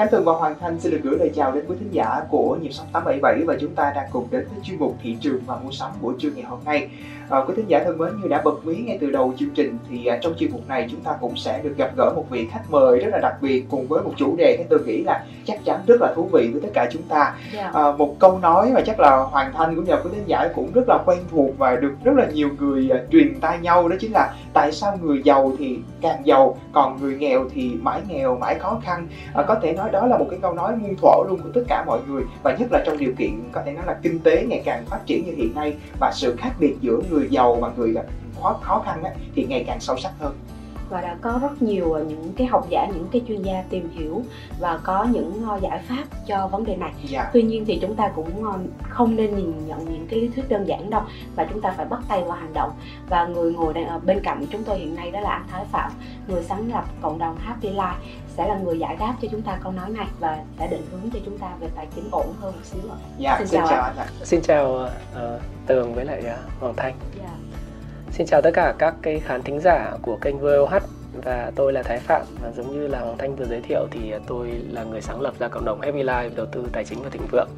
[0.00, 2.56] Khánh Tường và Hoàng Thanh xin được gửi lời chào đến quý thính giả của
[2.62, 5.56] Nhịp Sống 877 và chúng ta đang cùng đến với chuyên mục thị trường và
[5.64, 6.88] mua sắm buổi trưa ngày hôm nay.
[7.30, 9.78] À, quý thính giả thân mến như đã bật mí ngay từ đầu chương trình
[9.90, 12.48] thì à, trong chuyên mục này chúng ta cũng sẽ được gặp gỡ một vị
[12.50, 15.24] khách mời rất là đặc biệt cùng với một chủ đề Khánh Tường nghĩ là
[15.46, 17.34] chắc chắn rất là thú vị với tất cả chúng ta.
[17.72, 20.72] À, một câu nói mà chắc là Hoàng Thanh cũng như quý thính giả cũng
[20.72, 23.96] rất là quen thuộc và được rất là nhiều người à, truyền tai nhau đó
[24.00, 28.36] chính là tại sao người giàu thì càng giàu còn người nghèo thì mãi nghèo
[28.36, 31.14] mãi khó khăn à, có thể nói đó là một cái câu nói muôn thuở
[31.28, 33.84] luôn của tất cả mọi người và nhất là trong điều kiện có thể nói
[33.86, 37.00] là kinh tế ngày càng phát triển như hiện nay và sự khác biệt giữa
[37.10, 38.04] người giàu và người gặp
[38.42, 40.34] khó khó khăn ấy, thì ngày càng sâu sắc hơn
[40.90, 44.22] và đã có rất nhiều những cái học giả những cái chuyên gia tìm hiểu
[44.58, 47.30] và có những ờ, giải pháp cho vấn đề này dạ.
[47.32, 50.48] tuy nhiên thì chúng ta cũng ờ, không nên nhìn nhận những cái lý thuyết
[50.48, 51.02] đơn giản đâu
[51.36, 52.70] và chúng ta phải bắt tay vào hành động
[53.08, 55.64] và người ngồi đang ở bên cạnh chúng tôi hiện nay đó là anh Thái
[55.72, 55.92] Phạm
[56.28, 57.94] người sáng lập cộng đồng Happy Life
[58.36, 61.10] sẽ là người giải đáp cho chúng ta câu nói này và sẽ định hướng
[61.12, 62.96] cho chúng ta về tài chính ổn hơn một xíu ạ.
[63.18, 63.96] dạ Xin xin, chào chào anh.
[63.96, 66.94] anh ạ Xin chào uh, Tường với lại uh, Hoàng Thanh.
[67.18, 67.49] Dạ.
[68.12, 70.82] Xin chào tất cả các cái khán thính giả của kênh VOH
[71.24, 74.12] và tôi là Thái Phạm và giống như là Hoàng Thanh vừa giới thiệu thì
[74.26, 77.10] tôi là người sáng lập ra cộng đồng Happy Life đầu tư tài chính và
[77.10, 77.48] thịnh vượng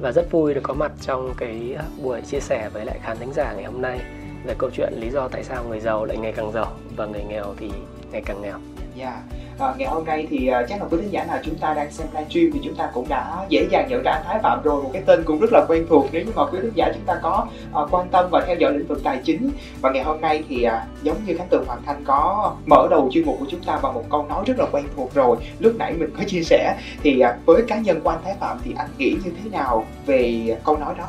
[0.00, 3.32] và rất vui được có mặt trong cái buổi chia sẻ với lại khán thính
[3.32, 4.00] giả ngày hôm nay
[4.46, 7.24] về câu chuyện lý do tại sao người giàu lại ngày càng giàu và người
[7.24, 7.70] nghèo thì
[8.12, 9.14] ngày càng nghèo yeah.
[9.58, 11.92] À, ngày hôm nay thì uh, chắc là quý thính giả nào chúng ta đang
[11.92, 14.82] xem livestream thì chúng ta cũng đã dễ dàng nhận ra anh Thái Phạm rồi
[14.82, 17.04] một cái tên cũng rất là quen thuộc nếu như mà quý thính giả chúng
[17.06, 17.46] ta có
[17.82, 20.66] uh, quan tâm và theo dõi lĩnh vực tài chính và ngày hôm nay thì
[20.66, 23.78] uh, giống như Khánh Tường Hoàng Thanh có mở đầu chuyên mục của chúng ta
[23.82, 26.76] bằng một câu nói rất là quen thuộc rồi lúc nãy mình có chia sẻ
[27.02, 29.86] thì uh, với cá nhân của anh Thái Phạm thì anh nghĩ như thế nào
[30.06, 31.08] về câu nói đó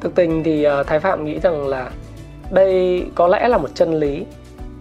[0.00, 1.90] Thực tình thì uh, Thái Phạm nghĩ rằng là
[2.50, 4.24] đây có lẽ là một chân lý.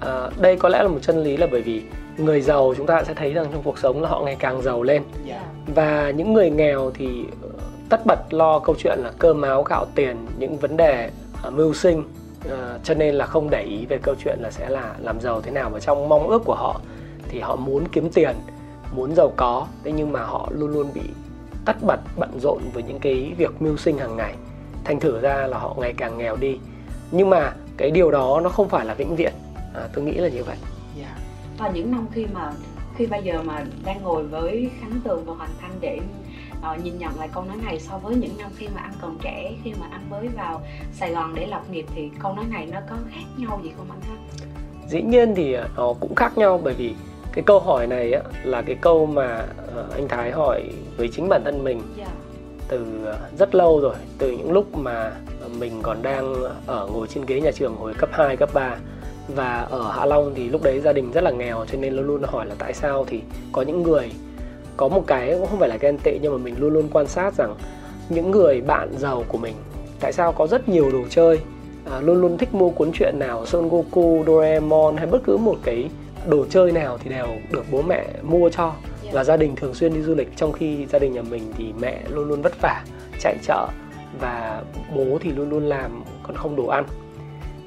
[0.05, 1.83] Uh, đây có lẽ là một chân lý là bởi vì
[2.17, 4.83] người giàu chúng ta sẽ thấy rằng trong cuộc sống là họ ngày càng giàu
[4.83, 5.03] lên.
[5.25, 5.43] Dạ.
[5.75, 7.49] Và những người nghèo thì ờ,
[7.89, 11.09] tất bật lo câu chuyện là cơm áo gạo tiền những vấn đề
[11.47, 14.69] uh, mưu sinh uh, cho nên là không để ý về câu chuyện là sẽ
[14.69, 15.69] là làm giàu thế nào.
[15.69, 16.81] Và trong mong ước của họ
[17.29, 18.35] thì họ muốn kiếm tiền
[18.91, 21.01] muốn giàu có thế nhưng mà họ luôn luôn bị
[21.65, 24.33] tất bật bận rộn với những cái việc mưu sinh hàng ngày.
[24.83, 26.59] Thành thử ra là họ ngày càng nghèo đi.
[27.11, 29.33] Nhưng mà cái điều đó nó không phải là vĩnh viễn
[29.77, 30.57] à, tôi nghĩ là như vậy
[30.99, 31.15] dạ
[31.57, 32.51] và những năm khi mà
[32.97, 35.99] khi bây giờ mà đang ngồi với Khánh Tường và Hoàng Thanh để
[36.61, 39.17] ờ, nhìn nhận lại câu nói này so với những năm khi mà anh còn
[39.21, 40.61] trẻ khi mà anh mới vào
[40.93, 43.87] Sài Gòn để lập nghiệp thì câu nói này nó có khác nhau gì không
[43.91, 44.15] anh ha?
[44.89, 46.95] dĩ nhiên thì ờ, nó cũng khác nhau bởi vì
[47.33, 50.63] cái câu hỏi này á, là cái câu mà ờ, anh Thái hỏi
[50.97, 52.07] với chính bản thân mình Dạ.
[52.67, 52.85] từ
[53.39, 55.11] rất lâu rồi từ những lúc mà
[55.59, 56.33] mình còn đang
[56.67, 58.75] ở ngồi trên ghế nhà trường hồi cấp 2, cấp 3
[59.27, 62.07] và ở Hạ Long thì lúc đấy gia đình rất là nghèo cho nên luôn
[62.07, 63.21] luôn hỏi là tại sao thì
[63.51, 64.11] có những người
[64.77, 67.07] có một cái cũng không phải là ghen tị nhưng mà mình luôn luôn quan
[67.07, 67.55] sát rằng
[68.09, 69.55] những người bạn giàu của mình
[69.99, 71.39] tại sao có rất nhiều đồ chơi
[71.91, 75.55] à, luôn luôn thích mua cuốn truyện nào Son Goku, Doraemon hay bất cứ một
[75.63, 75.89] cái
[76.27, 78.73] đồ chơi nào thì đều được bố mẹ mua cho
[79.05, 79.11] Dạ.
[79.13, 81.65] và gia đình thường xuyên đi du lịch trong khi gia đình nhà mình thì
[81.79, 82.83] mẹ luôn luôn vất vả
[83.19, 83.67] chạy chợ
[84.19, 84.61] và
[84.95, 86.85] bố thì luôn luôn làm còn không đủ ăn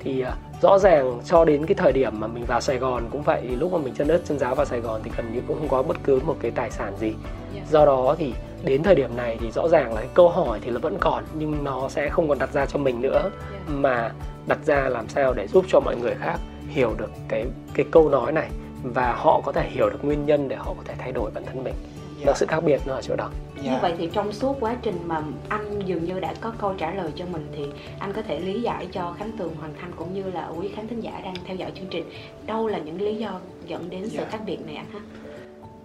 [0.00, 3.22] thì à, rõ ràng cho đến cái thời điểm mà mình vào Sài Gòn cũng
[3.22, 5.40] vậy thì lúc mà mình chân đất chân giáo vào Sài Gòn thì gần như
[5.48, 7.12] cũng không có bất cứ một cái tài sản gì
[7.54, 7.60] Dạ.
[7.70, 10.70] do đó thì đến thời điểm này thì rõ ràng là cái câu hỏi thì
[10.70, 13.58] nó vẫn còn nhưng nó sẽ không còn đặt ra cho mình nữa Dạ.
[13.74, 14.12] mà
[14.46, 16.36] đặt ra làm sao để giúp cho mọi người khác
[16.68, 17.44] hiểu được cái
[17.74, 18.48] cái câu nói này
[18.82, 21.44] và họ có thể hiểu được nguyên nhân để họ có thể thay đổi bản
[21.46, 21.74] thân mình
[22.18, 23.30] dạ nó sự khác biệt nó ở chỗ đó
[23.62, 23.72] dạ.
[23.72, 26.94] Như vậy thì trong suốt quá trình mà anh dường như đã có câu trả
[26.94, 27.66] lời cho mình thì
[27.98, 30.88] anh có thể lý giải cho Khánh Tường, Hoàng Thanh cũng như là quý khán
[30.88, 32.04] thính giả đang theo dõi chương trình
[32.46, 34.24] đâu là những lý do dẫn đến sự Dạ.
[34.30, 35.00] khác biệt này anh ha?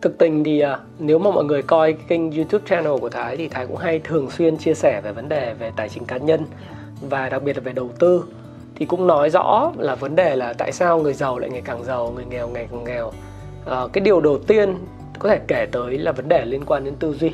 [0.02, 3.48] thực tình thì à, nếu mà mọi người coi kênh youtube channel của thái thì
[3.48, 6.42] thái cũng hay thường xuyên chia sẻ về vấn đề về tài chính cá nhân
[7.10, 8.24] và đặc biệt là về đầu tư
[8.76, 11.84] thì cũng nói rõ là vấn đề là tại sao người giàu lại ngày càng
[11.84, 13.12] giàu người nghèo ngày càng nghèo
[13.66, 14.76] Ờ, cái điều đầu tiên
[15.20, 17.32] có thể kể tới là vấn đề liên quan đến tư duy.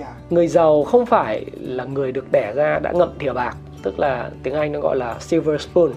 [0.00, 0.14] Dạ.
[0.30, 4.30] Người giàu không phải là người được đẻ ra đã ngậm thìa bạc tức là
[4.42, 5.90] tiếng anh nó gọi là silver spoon.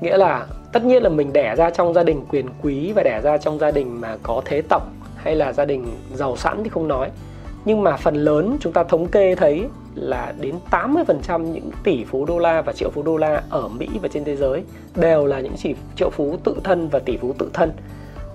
[0.00, 3.20] Nghĩa là tất nhiên là mình đẻ ra trong gia đình quyền quý và đẻ
[3.20, 4.82] ra trong gia đình mà có thế tộc
[5.16, 7.10] hay là gia đình giàu sẵn thì không nói.
[7.64, 12.24] Nhưng mà phần lớn chúng ta thống kê thấy là đến 80% những tỷ phú
[12.24, 14.62] đô la và triệu phú đô la ở Mỹ và trên thế giới
[14.96, 17.72] đều là những chỉ triệu phú tự thân và tỷ phú tự thân.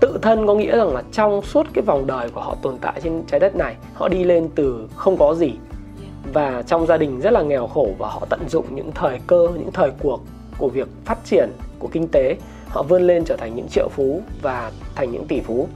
[0.05, 3.01] Tự thân có nghĩa rằng là trong suốt cái vòng đời của họ tồn tại
[3.03, 5.51] trên trái đất này, họ đi lên từ không có gì
[6.33, 9.47] và trong gia đình rất là nghèo khổ và họ tận dụng những thời cơ,
[9.53, 10.21] những thời cuộc
[10.57, 11.49] của việc phát triển
[11.79, 12.37] của kinh tế,
[12.67, 15.67] họ vươn lên trở thành những triệu phú và thành những tỷ phú.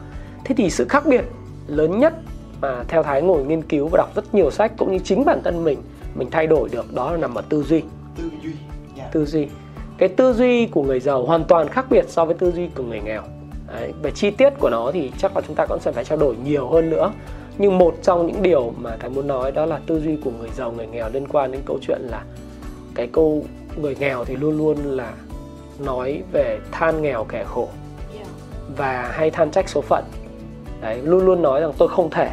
[0.46, 1.26] Thế thì sự khác biệt
[1.68, 2.14] lớn nhất
[2.62, 5.42] mà theo thái ngồi nghiên cứu và đọc rất nhiều sách cũng như chính bản
[5.44, 5.80] thân mình
[6.16, 7.84] mình thay đổi được đó là nằm ở tư duy
[8.18, 8.52] tư duy
[8.98, 9.14] yeah.
[9.14, 9.48] tư duy
[9.98, 12.84] cái tư duy của người giàu hoàn toàn khác biệt so với tư duy của
[12.84, 13.22] người nghèo
[13.74, 16.18] Đấy, về chi tiết của nó thì chắc là chúng ta cũng sẽ phải trao
[16.18, 17.12] đổi nhiều hơn nữa.
[17.58, 20.50] Nhưng một trong những điều mà thầy muốn nói đó là tư duy của người
[20.56, 22.24] giàu người nghèo liên quan đến câu chuyện là
[22.96, 23.44] cái câu
[23.76, 25.14] người nghèo thì luôn luôn là
[25.80, 27.68] nói về than nghèo kẻ khổ.
[28.78, 30.04] Và hay than trách số phận.
[30.82, 32.30] Đấy luôn luôn nói rằng tôi không thể.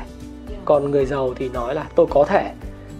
[0.65, 2.53] Còn người giàu thì nói là tôi có thể.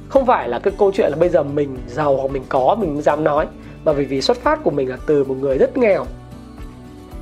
[0.09, 3.03] Không phải là cái câu chuyện là bây giờ mình giàu hoặc mình có mình
[3.03, 3.47] dám nói.
[3.85, 6.05] Mà vì vì xuất phát của mình là từ một người rất nghèo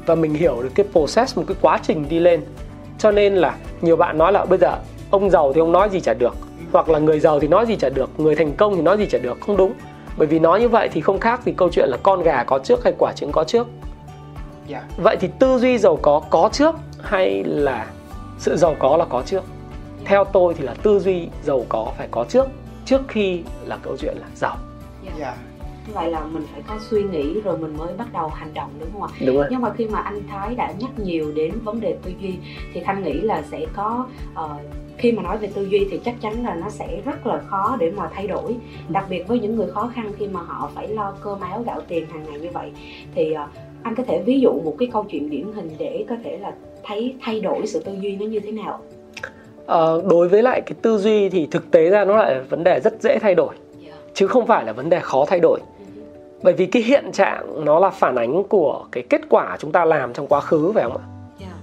[0.06, 2.44] và mình hiểu được cái process một cái quá trình đi lên.
[2.98, 4.78] Cho nên là nhiều bạn nói là bây giờ
[5.10, 6.34] ông giàu thì ông nói gì chả được
[6.72, 9.06] hoặc là người giàu thì nói gì chả được người thành công thì nói gì
[9.06, 9.40] chả được.
[9.40, 9.72] Không đúng.
[10.16, 12.58] Bởi vì nói như vậy thì không khác thì câu chuyện là con gà có
[12.58, 13.66] trước hay quả trứng có trước.
[14.68, 14.84] Yeah.
[14.96, 17.86] vậy thì tư duy giàu có có trước hay là
[18.38, 19.42] sự giàu có là có trước?
[20.04, 22.46] Theo tôi thì là tư duy giàu có phải có trước
[22.84, 24.56] trước khi là câu chuyện là giàu.
[25.18, 25.18] Yeah.
[25.18, 25.53] như
[25.92, 28.88] vậy là mình phải có suy nghĩ rồi mình mới bắt đầu hành động đúng
[28.92, 29.08] không ạ?
[29.26, 29.46] Đúng rồi.
[29.50, 32.34] Nhưng mà khi mà anh thái đã nhắc nhiều đến vấn đề tư duy
[32.72, 34.50] thì thanh nghĩ là sẽ có uh,
[34.98, 37.76] khi mà nói về tư duy thì chắc chắn là nó sẽ rất là khó
[37.80, 38.56] để mà thay đổi.
[38.88, 41.80] Đặc biệt với những người khó khăn khi mà họ phải lo cơm áo gạo
[41.88, 42.70] tiền hàng ngày như vậy.
[43.14, 43.50] Thì uh,
[43.82, 46.52] anh có thể ví dụ một cái câu chuyện điển hình để có thể là
[46.82, 48.80] thấy thay đổi sự tư duy nó như thế nào?
[49.66, 52.64] Ờ, đối với lại cái tư duy thì thực tế ra nó lại là vấn
[52.64, 53.54] đề rất dễ thay đổi.
[54.14, 55.60] Chứ không phải là vấn đề khó thay đổi
[56.44, 59.84] bởi vì cái hiện trạng nó là phản ánh của cái kết quả chúng ta
[59.84, 61.04] làm trong quá khứ phải không ạ?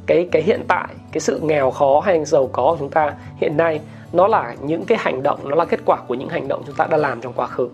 [0.06, 3.58] Cái cái hiện tại cái sự nghèo khó hay giàu có của chúng ta hiện
[3.58, 3.80] nay
[4.14, 6.76] nó là những cái hành động nó là kết quả của những hành động chúng
[6.76, 7.70] ta đã làm trong quá khứ.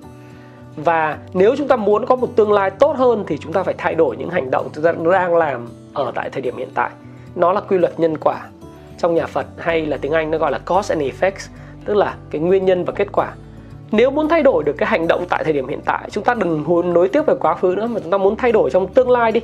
[0.75, 3.75] Và nếu chúng ta muốn có một tương lai tốt hơn thì chúng ta phải
[3.77, 6.89] thay đổi những hành động chúng ta đang làm ở tại thời điểm hiện tại.
[7.35, 8.47] Nó là quy luật nhân quả
[8.97, 11.49] trong nhà Phật hay là tiếng Anh nó gọi là cause and effects
[11.85, 13.33] tức là cái nguyên nhân và kết quả
[13.91, 16.33] nếu muốn thay đổi được cái hành động tại thời điểm hiện tại chúng ta
[16.33, 18.87] đừng muốn nối tiếp về quá khứ nữa mà chúng ta muốn thay đổi trong
[18.87, 19.41] tương lai đi.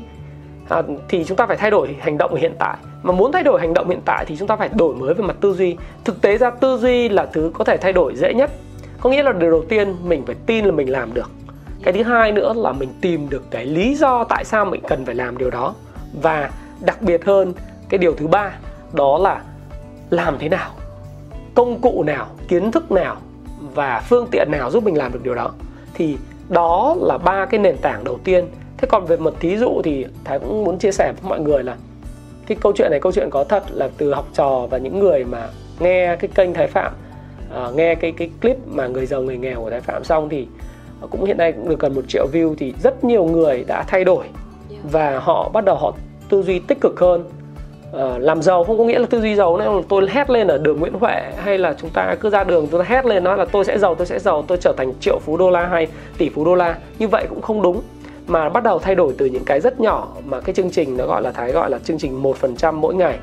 [0.69, 2.77] À, thì chúng ta phải thay đổi hành động ở hiện tại.
[3.03, 5.23] Mà muốn thay đổi hành động hiện tại thì chúng ta phải đổi mới về
[5.23, 5.77] mặt tư duy.
[6.03, 8.51] Thực tế ra tư duy là thứ có thể thay đổi dễ nhất.
[8.99, 11.31] Có nghĩa là điều đầu tiên mình phải tin là mình làm được.
[11.83, 15.05] Cái thứ hai nữa là mình tìm được cái lý do tại sao mình cần
[15.05, 15.75] phải làm điều đó.
[16.21, 16.51] Và
[16.81, 17.53] đặc biệt hơn
[17.89, 18.51] cái điều thứ ba
[18.93, 19.41] đó là
[20.09, 20.71] làm thế nào?
[21.55, 22.27] Công cụ nào?
[22.47, 23.17] Kiến thức nào?
[23.73, 25.51] Và phương tiện nào giúp mình làm được điều đó.
[25.93, 26.17] Thì
[26.49, 28.45] đó là ba cái nền tảng đầu tiên.
[28.77, 31.63] Thế còn về một thí dụ thì thái cũng muốn chia sẻ với mọi người
[31.63, 31.77] là
[32.47, 35.23] cái câu chuyện này câu chuyện có thật là từ học trò và những người
[35.23, 35.47] mà
[35.79, 36.93] nghe cái kênh thái phạm
[37.67, 40.47] uh, nghe cái cái clip mà người giàu người nghèo của thái phạm xong thì
[41.09, 44.03] cũng hiện nay cũng được gần một triệu view thì rất nhiều người đã thay
[44.03, 44.25] đổi.
[44.91, 45.93] Và họ bắt đầu họ
[46.29, 47.23] tư duy tích cực hơn
[47.95, 50.57] uh, làm giàu không có nghĩa là tư duy giàu nữa tôi hét lên ở
[50.57, 53.37] đường Nguyễn Huệ hay là chúng ta cứ ra đường chúng ta hét lên nói
[53.37, 55.87] là tôi sẽ giàu tôi sẽ giàu tôi trở thành triệu phú đô la hay
[56.17, 56.77] tỷ phú đô la.
[56.99, 57.81] Như vậy cũng không đúng
[58.27, 61.05] mà bắt đầu thay đổi từ những cái rất nhỏ mà cái chương trình nó
[61.05, 63.17] gọi là thái gọi là chương trình một phần trăm mỗi ngày.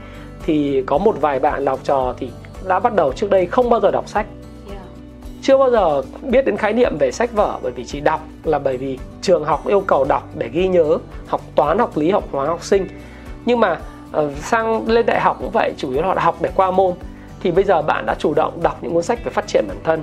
[0.46, 2.30] Thì có một vài bạn là học trò thì
[2.68, 4.26] đã bắt đầu trước đây không bao giờ đọc sách.
[5.42, 8.58] Chưa bao giờ biết đến khái niệm về sách vở bởi vì chỉ đọc là
[8.58, 12.24] bởi vì trường học yêu cầu đọc để ghi nhớ học toán học lý học
[12.32, 12.86] hóa học sinh.
[13.46, 13.80] Nhưng mà
[14.16, 16.94] uh, sang lên đại học cũng vậy chủ yếu là học để qua môn.
[17.42, 19.78] Thì bây giờ bạn đã chủ động đọc những cuốn sách về phát triển bản
[19.84, 20.02] thân.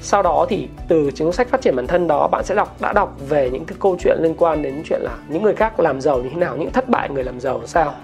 [0.00, 2.76] Sau đó thì từ những cuốn sách phát triển bản thân đó bạn sẽ đọc
[2.80, 5.80] đã đọc về những cái câu chuyện liên quan đến chuyện là những người khác
[5.80, 7.94] làm giàu như thế nào những thất bại người làm giàu sao.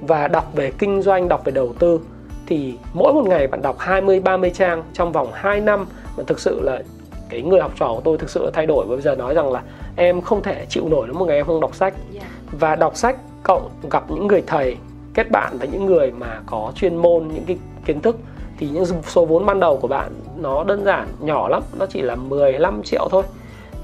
[0.00, 2.00] Và đọc về kinh doanh đọc về đầu tư.
[2.46, 5.86] Thì mỗi một ngày bạn đọc 20 30 trang trong vòng 2 năm.
[6.16, 6.82] Mà thực sự là
[7.28, 8.86] cái người học trò của tôi thực sự thay đổi.
[8.86, 9.62] Và bây giờ nói rằng là
[9.96, 11.94] em không thể chịu nổi nếu một ngày em không đọc sách.
[12.52, 14.76] Và đọc sách cộng gặp những người thầy
[15.14, 18.16] kết bạn với những người mà có chuyên môn những cái kiến thức
[18.58, 22.02] thì những số vốn ban đầu của bạn nó đơn giản nhỏ lắm nó chỉ
[22.02, 23.22] là 15 triệu thôi.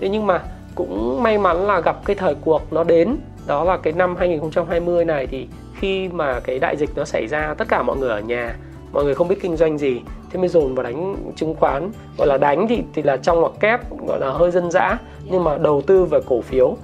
[0.01, 0.43] Thế nhưng mà
[0.75, 5.05] cũng may mắn là gặp cái thời cuộc nó đến đó là cái năm 2020
[5.05, 8.21] này thì khi mà cái đại dịch nó xảy ra tất cả mọi người ở
[8.21, 8.57] nhà
[8.93, 11.91] mọi người không biết kinh doanh gì thế mới dồn vào đánh chứng khoán.
[12.19, 15.45] Gọi là đánh thì thì là trong ngoặc kép gọi là hơi dân dã nhưng
[15.45, 16.77] mà đầu tư về cổ phiếu.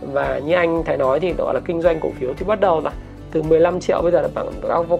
[0.00, 2.80] Và như anh thấy nói thì gọi là kinh doanh cổ phiếu thì bắt đầu
[2.80, 2.92] là
[3.36, 4.46] từ 15 triệu bây giờ là bạn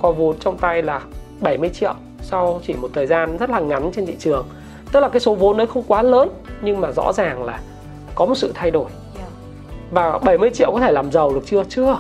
[0.02, 1.00] có vốn trong tay là
[1.40, 4.46] 70 triệu sau chỉ một thời gian rất là ngắn trên thị trường.
[4.92, 6.28] Tức là cái số vốn đấy không quá lớn
[6.62, 7.60] nhưng mà rõ ràng là
[8.14, 8.90] có một sự thay đổi.
[9.16, 9.24] Dạ.
[9.90, 11.64] và 70 triệu có thể làm giàu được chưa?
[11.68, 11.98] Chưa.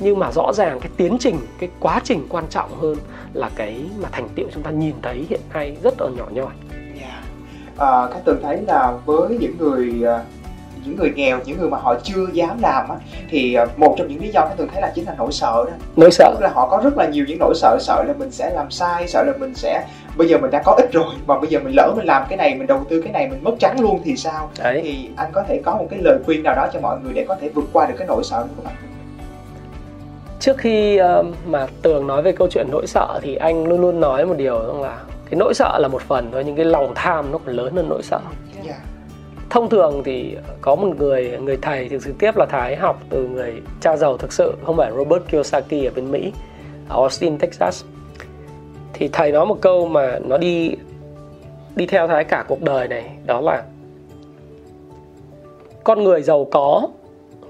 [0.00, 2.96] Nhưng mà rõ ràng cái tiến trình cái quá trình quan trọng hơn
[3.32, 6.52] là cái mà thành tựu chúng ta nhìn thấy hiện nay rất là nhỏ nhoi.
[7.00, 7.22] Dạ.
[7.76, 10.24] À, các tường thấy là với những người à,
[10.84, 12.96] những người nghèo những người mà họ chưa dám làm á,
[13.30, 15.64] thì à, một trong những lý do các tường thấy là chính là nỗi sợ
[15.66, 15.72] đó.
[15.96, 16.34] Nỗi sợ.
[16.34, 18.70] Tức là họ có rất là nhiều những nỗi sợ sợ là mình sẽ làm
[18.70, 19.86] sai sợ là mình sẽ
[20.16, 22.36] bây giờ mình đã có ít rồi mà bây giờ mình lỡ mình làm cái
[22.36, 24.50] này mình đầu tư cái này mình mất trắng luôn thì sao?
[24.58, 24.80] Đấy.
[24.84, 27.24] Thì anh có thể có một cái lời khuyên nào đó cho mọi người để
[27.28, 28.74] có thể vượt qua được cái nỗi sợ của mình
[30.40, 34.00] trước khi ờ, mà tường nói về câu chuyện nỗi sợ thì anh luôn luôn
[34.00, 34.98] nói một điều rằng là
[35.30, 37.88] cái nỗi sợ là một phần thôi nhưng cái lòng tham nó còn lớn hơn
[37.88, 38.20] nỗi sợ.
[38.62, 38.74] Dạ
[39.52, 43.28] thông thường thì có một người người thầy thì trực tiếp là thái học từ
[43.28, 46.32] người cha giàu thực sự không phải Robert Kiyosaki ở bên Mỹ
[46.88, 47.84] ở Austin Texas.
[48.92, 50.74] Thì thầy nói một câu mà nó đi
[51.76, 53.62] đi theo thái cả cuộc đời này đó là
[55.84, 56.88] con người giàu có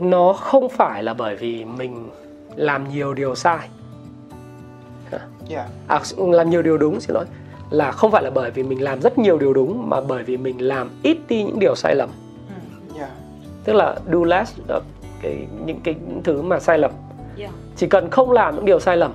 [0.01, 2.09] nó không phải là bởi vì mình
[2.57, 3.69] làm nhiều điều sai.
[5.49, 7.25] Dạ à, làm nhiều điều đúng xin lỗi
[7.73, 10.37] là không phải là bởi vì mình làm rất nhiều điều đúng mà bởi vì
[10.37, 12.09] mình làm ít đi những điều sai lầm.
[12.99, 13.09] Dạ
[13.65, 14.59] tức là do less
[15.23, 16.91] cái những cái những thứ mà sai lầm.
[17.37, 17.49] Dạ.
[17.77, 19.13] chỉ cần không làm những điều sai lầm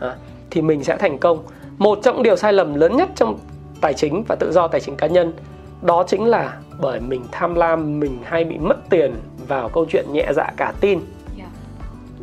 [0.00, 0.16] à,
[0.50, 1.42] thì mình sẽ thành công.
[1.78, 3.38] Một trong những điều sai lầm lớn nhất trong
[3.80, 5.32] tài chính và tự do tài chính cá nhân
[5.82, 9.14] đó chính là bởi mình tham lam mình hay bị mất tiền
[9.48, 11.00] vào câu chuyện nhẹ dạ cả tin.
[11.38, 11.44] Dạ.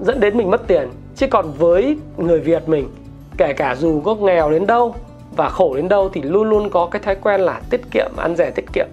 [0.01, 0.89] dẫn đến mình mất tiền.
[1.15, 2.89] Chứ còn với người việt mình
[3.37, 4.95] kể cả dù có nghèo đến đâu
[5.35, 8.35] và khổ đến đâu thì luôn luôn có cái thói quen là tiết kiệm ăn
[8.35, 8.87] rẻ tiết kiệm.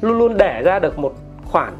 [0.00, 1.72] Luôn luôn để ra được một khoản.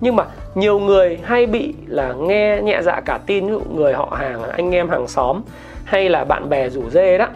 [0.00, 3.92] Nhưng mà nhiều người hay bị là nghe nhẹ dạ cả tin ví dụ người
[3.92, 5.40] họ hàng anh em hàng xóm
[5.84, 7.26] hay là bạn bè rủ dê đó.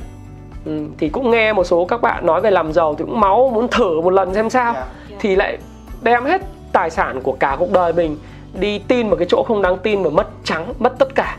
[0.64, 3.50] Ừ, thì cũng nghe một số các bạn nói về làm giàu thì cũng máu
[3.54, 4.72] muốn thử một lần xem sao.
[4.74, 4.86] Dạ.
[5.20, 5.58] Thì lại
[6.02, 8.16] đem hết tài sản của cả cuộc đời mình
[8.60, 11.36] đi tin vào cái chỗ không đáng tin và mất trắng mất tất cả.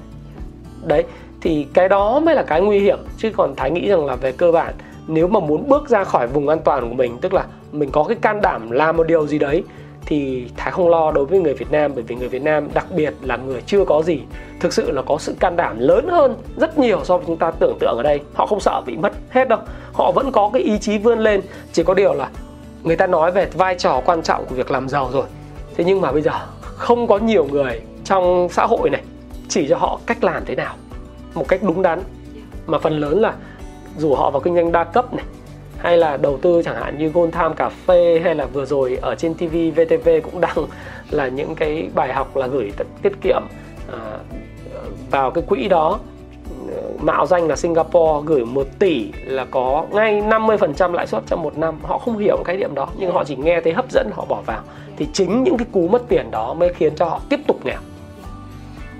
[0.83, 1.03] Đấy
[1.45, 2.99] thì cái đó mới là cái nguy hiểm.
[3.17, 4.73] Chứ còn thái nghĩ rằng là về cơ bản,
[5.07, 8.03] nếu mà muốn bước ra khỏi vùng an toàn của mình, tức là mình có
[8.03, 9.63] cái can đảm làm một điều gì đấy,
[10.05, 12.85] thì thái không lo đối với người việt nam, bởi vì người việt nam đặc
[12.95, 14.19] biệt là người chưa có gì,
[14.59, 17.51] thực sự là có sự can đảm lớn hơn rất nhiều so với chúng ta
[17.51, 18.19] tưởng tượng ở đây.
[18.33, 19.59] Họ không sợ bị mất hết đâu.
[19.93, 21.41] Họ vẫn có cái ý chí vươn lên,
[21.73, 22.29] chỉ có điều là
[22.83, 25.25] người ta nói về vai trò quan trọng của việc làm giàu rồi.
[25.77, 29.01] Thế nhưng mà bây giờ không có nhiều người trong xã hội này
[29.49, 30.75] chỉ cho họ cách làm thế nào
[31.35, 32.01] một cách đúng đắn.
[32.67, 33.33] Mà phần lớn là
[33.97, 35.25] rủ họ vào kinh doanh đa cấp này
[35.77, 38.97] hay là đầu tư chẳng hạn như Gold Time cà phê hay là vừa rồi
[39.01, 40.57] ở trên TV VTV cũng đăng
[41.09, 43.41] là những cái bài học là gửi tiết kiệm
[43.91, 44.17] à,
[45.11, 45.99] vào cái quỹ đó.
[47.01, 51.57] Mạo danh là Singapore gửi 1 tỷ là có ngay 50% lãi suất trong một
[51.57, 51.79] năm.
[51.83, 54.41] Họ không hiểu cái điểm đó nhưng họ chỉ nghe thấy hấp dẫn họ bỏ
[54.45, 54.61] vào.
[54.97, 57.79] Thì chính những cái cú mất tiền đó mới khiến cho họ tiếp tục nghèo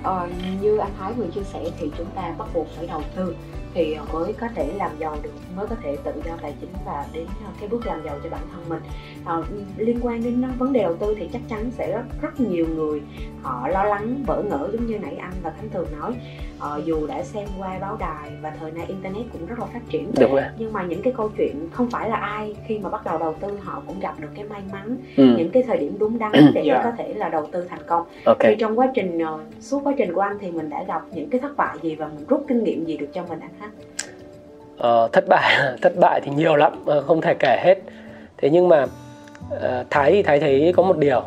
[0.06, 3.34] uh, như anh Thái vừa chia sẻ thì chúng ta bắt buộc phải đầu tư
[3.76, 7.06] thì mới có thể làm giàu được mới có thể tự do tài chính và
[7.12, 8.82] đến ờ, cái bước làm giàu cho bản thân mình.
[9.24, 9.42] Ờ,
[9.76, 13.02] liên quan đến vấn đề đầu tư thì chắc chắn sẽ rất rất nhiều người
[13.42, 16.12] họ lo lắng bỡ ngỡ giống như nãy anh và khánh thường nói.
[16.58, 19.80] Ờ, dù đã xem qua báo đài và thời nay internet cũng rất là phát
[19.88, 20.42] triển đúng rồi.
[20.58, 23.34] nhưng mà những cái câu chuyện không phải là ai khi mà bắt đầu đầu
[23.40, 25.24] tư họ cũng gặp được cái may mắn ừ.
[25.38, 26.80] những cái thời điểm đúng đắn để Dạ.
[26.84, 28.06] có thể là đầu tư thành công.
[28.24, 28.38] Ok.
[28.40, 31.30] Thì trong quá trình ờ, suốt quá trình của anh thì mình đã gặp những
[31.30, 33.65] cái thất bại gì và mình rút kinh nghiệm gì được cho mình anh ha
[34.78, 37.78] Ờ, thất bại thất bại thì nhiều lắm ờ, không thể kể hết.
[38.36, 38.86] Thế nhưng mà
[39.50, 41.22] ờ, thái thì thái thấy có một điều.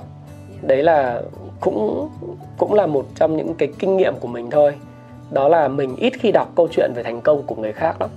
[0.62, 1.22] Đấy là
[1.60, 2.10] cũng
[2.58, 4.74] cũng là một trong những cái kinh nghiệm của mình thôi.
[5.31, 8.10] Đó là mình ít khi đọc câu chuyện về thành công của người khác lắm.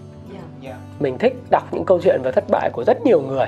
[0.62, 0.76] Dạ.
[1.00, 3.46] Mình thích đọc những câu chuyện về thất bại của rất nhiều người.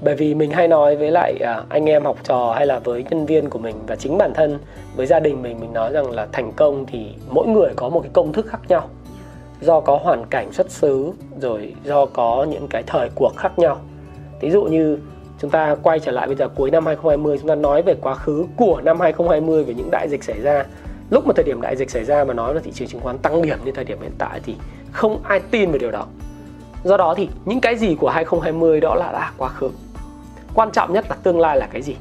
[0.00, 3.04] Bởi vì mình hay nói với lại à, anh em học trò hay là với
[3.10, 4.58] nhân viên của mình và chính bản thân
[4.96, 8.00] với gia đình mình mình nói rằng là thành công thì mỗi người có một
[8.00, 8.88] cái công thức khác nhau
[9.60, 13.78] do có hoàn cảnh xuất xứ, rồi do có những cái thời cuộc khác nhau.
[14.40, 14.98] Ví dụ như
[15.40, 18.14] chúng ta quay trở lại bây giờ cuối năm 2020 chúng ta nói về quá
[18.14, 20.64] khứ của năm 2020 về những đại dịch xảy ra.
[21.10, 23.18] Lúc mà thời điểm đại dịch xảy ra mà nói là thị trường chứng khoán
[23.18, 24.56] tăng điểm như thời điểm hiện tại thì
[24.92, 26.06] không ai tin về điều đó.
[26.84, 29.70] Do đó thì những cái gì của 2020 đó là đã quá khứ.
[30.54, 31.96] Quan trọng nhất là tương lai là cái gì.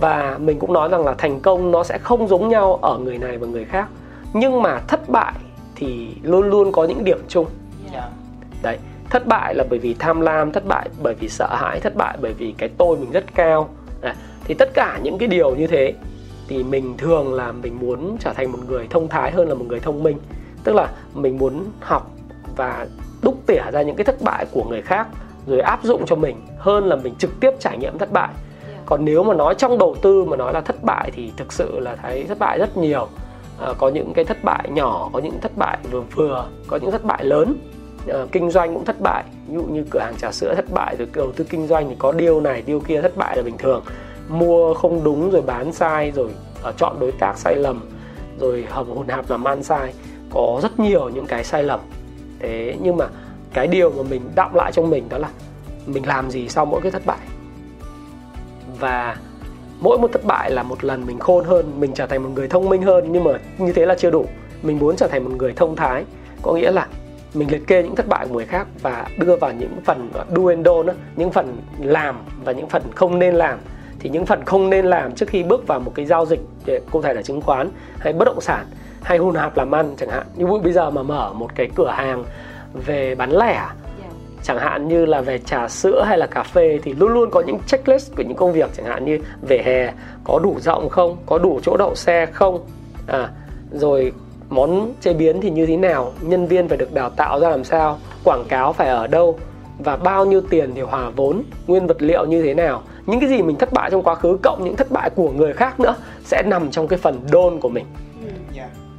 [0.00, 3.18] Và mình cũng nói rằng là thành công nó sẽ không giống nhau ở người
[3.18, 3.88] này và người khác.
[4.32, 5.32] Nhưng mà thất bại
[5.78, 7.46] thì luôn luôn có những điểm chung.
[7.92, 8.08] Dạ.
[8.62, 8.78] Đấy
[9.10, 12.18] thất bại là bởi vì tham lam thất bại bởi vì sợ hãi thất bại
[12.20, 13.68] bởi vì cái tôi mình rất cao.
[14.02, 15.94] À, thì tất cả những cái điều như thế
[16.48, 19.64] thì mình thường là mình muốn trở thành một người thông thái hơn là một
[19.68, 20.18] người thông minh.
[20.64, 22.10] Tức là mình muốn học
[22.56, 22.86] và
[23.22, 25.08] đúc tỉa ra những cái thất bại của người khác
[25.46, 28.28] rồi áp dụng cho mình hơn là mình trực tiếp trải nghiệm thất bại.
[28.86, 31.80] Còn nếu mà nói trong đầu tư mà nói là thất bại thì thực sự
[31.80, 33.08] là thấy thất bại rất nhiều
[33.60, 36.90] à, có những cái thất bại nhỏ có những thất bại vừa vừa có những
[36.90, 37.56] thất bại lớn.
[38.08, 40.96] À, kinh doanh cũng thất bại ví dụ như cửa hàng trà sữa thất bại
[40.98, 43.58] rồi đầu tư kinh doanh thì có điều này điều kia thất bại là bình
[43.58, 43.82] thường.
[44.28, 46.28] Mua không đúng rồi bán sai rồi
[46.64, 47.80] à, chọn đối tác sai lầm
[48.40, 49.92] rồi hầm hồn hạp làm ăn sai.
[50.30, 51.80] Có rất nhiều những cái sai lầm.
[52.38, 53.06] Thế nhưng mà
[53.54, 55.28] cái điều mà mình đọng lại trong mình đó là
[55.86, 57.18] mình làm gì sau mỗi cái thất bại?
[58.80, 59.16] Và
[59.80, 62.48] mỗi một thất bại là một lần mình khôn hơn, mình trở thành một người
[62.48, 63.12] thông minh hơn.
[63.12, 64.26] Nhưng mà như thế là chưa đủ.
[64.62, 66.04] Mình muốn trở thành một người thông thái.
[66.42, 66.86] Có nghĩa là
[67.34, 70.48] mình liệt kê những thất bại của người khác và đưa vào những phần do
[70.48, 73.58] and don't những phần làm và những phần không nên làm.
[74.00, 76.40] Thì những phần không nên làm trước khi bước vào một cái giao dịch
[76.90, 77.68] cụ thể là chứng khoán
[77.98, 78.66] hay bất động sản
[79.02, 80.26] hay hôn hạp làm ăn chẳng hạn.
[80.36, 82.24] Như bây giờ mà mở một cái cửa hàng
[82.86, 83.60] về bán lẻ
[84.42, 87.42] chẳng hạn như là về trà sữa hay là cà phê thì luôn luôn có
[87.46, 89.92] những checklist của những công việc chẳng hạn như về hè
[90.24, 92.66] có đủ rộng không có đủ chỗ đậu xe không?
[93.06, 93.28] À,
[93.72, 94.12] rồi
[94.48, 96.12] món chế biến thì như thế nào?
[96.20, 97.98] Nhân viên phải được đào tạo ra làm sao?
[98.24, 99.38] Quảng cáo phải ở đâu?
[99.78, 101.42] Và bao nhiêu tiền để hòa vốn?
[101.66, 102.82] Nguyên vật liệu như thế nào?
[103.06, 105.52] Những cái gì mình thất bại trong quá khứ cộng những thất bại của người
[105.52, 107.84] khác nữa sẽ nằm trong cái phần đôn của mình.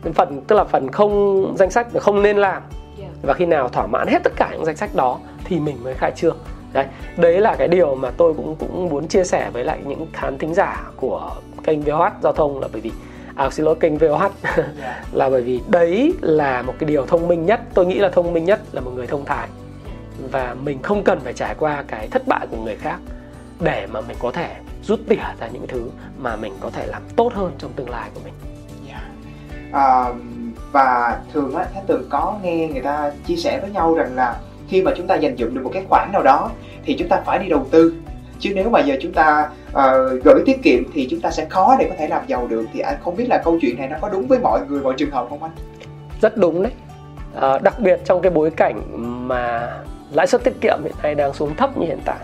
[0.04, 0.12] Ừ.
[0.14, 2.62] phần tức là phần không danh sách không nên làm
[3.22, 5.94] và khi nào thỏa mãn hết tất cả những danh sách đó thì mình mới
[5.94, 6.38] khai trương
[6.74, 6.86] đấy
[7.18, 10.38] đấy là cái điều mà tôi cũng cũng muốn chia sẻ với lại những khán
[10.38, 12.92] thính giả của kênh VOH giao thông là bởi vì
[13.36, 14.32] à xin lỗi kênh VOH
[15.14, 18.34] là bởi vì đấy là một cái điều thông minh nhất tôi nghĩ là thông
[18.34, 19.48] minh nhất là một người thông thái
[20.32, 23.00] và mình không cần phải trải qua cái thất bại của người khác
[23.60, 27.02] để mà mình có thể rút tỉa ra những thứ mà mình có thể làm
[27.16, 28.34] tốt hơn trong tương lai của mình.
[28.88, 29.02] Yeah.
[29.72, 30.14] À,
[30.72, 34.40] và thường á, Thái từng có nghe người ta chia sẻ với nhau rằng là
[34.68, 36.52] khi mà chúng ta dành dụm được một cái khoản nào đó
[36.86, 37.94] thì chúng ta phải đi đầu tư.
[38.40, 41.76] Chứ nếu mà giờ chúng ta uh, gửi tiết kiệm thì chúng ta sẽ khó
[41.80, 42.66] để có thể làm giàu được.
[42.74, 44.94] Thì anh không biết là câu chuyện này nó có đúng với mọi người mọi
[44.98, 45.52] trường hợp không anh?
[46.22, 46.72] Rất đúng đấy.
[47.36, 48.82] À, đặc biệt trong cái bối cảnh
[49.28, 49.74] mà
[50.12, 52.18] lãi suất tiết kiệm hiện nay đang xuống thấp như hiện tại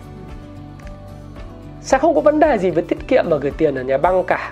[1.86, 4.24] sẽ không có vấn đề gì với tiết kiệm và gửi tiền ở nhà băng
[4.24, 4.52] cả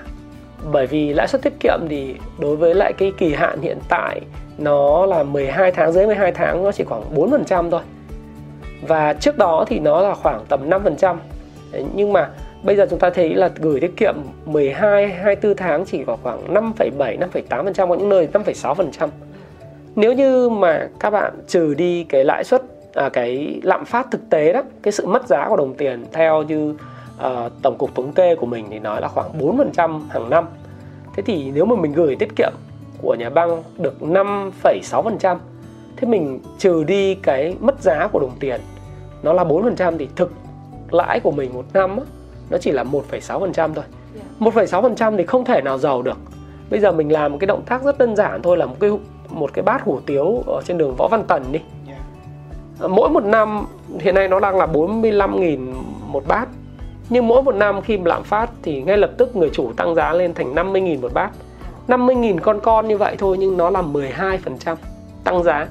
[0.72, 4.22] bởi vì lãi suất tiết kiệm thì đối với lại cái kỳ hạn hiện tại
[4.58, 7.82] nó là 12 tháng dưới 12 tháng nó chỉ khoảng 4% thôi.
[8.88, 11.16] Và trước đó thì nó là khoảng tầm 5%
[11.72, 12.30] Đấy, nhưng mà
[12.64, 16.54] bây giờ chúng ta thấy là gửi tiết kiệm 12 24 tháng chỉ có khoảng
[16.54, 19.08] 5,7 5,8% có những nơi 5,6%
[19.96, 22.62] nếu như mà các bạn trừ đi cái lãi suất
[22.94, 26.44] à, cái lạm phát thực tế đó cái sự mất giá của đồng tiền theo
[26.44, 26.76] như
[27.28, 30.46] uh, tổng cục thống kê của mình thì nói là khoảng 4% hàng năm
[31.16, 32.54] thế thì nếu mà mình gửi tiết kiệm
[33.02, 35.38] của nhà băng được 5,6%
[35.98, 38.62] thế mình trừ đi cái mất giá của đồng tiền
[39.24, 40.32] nó là 4% thì thực
[40.92, 42.04] lãi của mình một năm á,
[42.50, 43.84] nó chỉ là 1,6% thôi.
[44.40, 46.18] 1,6% thì không thể nào giàu được.
[46.70, 48.92] Bây giờ mình làm một cái động tác rất đơn giản thôi là một cái
[49.30, 51.60] một cái bát hủ tiếu ở trên đường Võ Văn Tần đi.
[52.90, 53.66] Mỗi một năm
[54.00, 55.74] hiện nay nó đang là 45.000
[56.08, 56.48] một bát.
[57.10, 60.14] Nhưng mỗi một năm khi lạm phát thì ngay lập tức người chủ tăng giá
[60.14, 61.32] lên thành 50.000 một bát.
[61.88, 64.76] 50.000 con con như vậy thôi nhưng nó là 12%
[65.24, 65.68] tăng giá.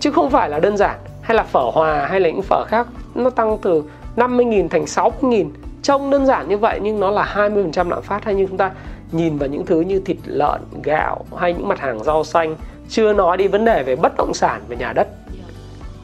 [0.00, 2.86] Chứ không phải là đơn giản hay là phở hòa hay là những phở khác
[3.14, 3.84] nó tăng từ
[4.16, 5.50] 50.000 thành 60.000
[5.82, 8.70] trông đơn giản như vậy nhưng nó là 20% lạm phát hay như chúng ta
[9.12, 12.56] nhìn vào những thứ như thịt lợn, gạo hay những mặt hàng rau xanh
[12.88, 15.08] chưa nói đi vấn đề về bất động sản về nhà đất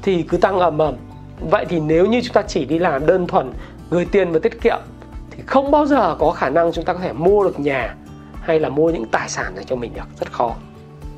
[0.02, 0.94] thì cứ tăng ầm ầm
[1.40, 3.52] vậy thì nếu như chúng ta chỉ đi làm đơn thuần
[3.90, 4.78] gửi tiền và tiết kiệm
[5.30, 7.94] thì không bao giờ có khả năng chúng ta có thể mua được nhà
[8.40, 10.06] hay là mua những tài sản này cho mình được.
[10.20, 10.54] Rất khó.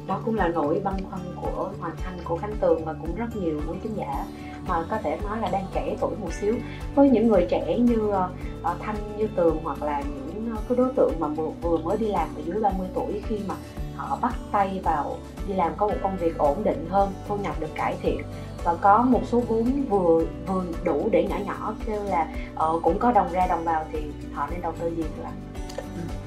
[0.06, 3.36] Đó cũng là nỗi băn khoăn của Hoàng Anh, của Khánh Tường và cũng rất
[3.36, 4.24] nhiều quý khán giả
[4.68, 6.54] mà có thể nói là đang trẻ tuổi một xíu.
[6.94, 10.88] Với những người trẻ như uh, Thanh như Tường hoặc là những uh, cái đối
[10.96, 13.54] tượng mà vừa, vừa mới đi làm ở dưới 30 tuổi khi mà
[13.96, 15.16] họ bắt tay vào
[15.48, 18.20] đi làm có một công việc ổn định hơn thu nhập được cải thiện
[18.64, 22.26] và có một số vốn vừa vừa đủ để nhỏ nhỏ kêu là
[22.68, 23.98] uh, cũng có đồng ra đồng vào thì
[24.32, 25.34] họ nên đầu tư gì thưa anh?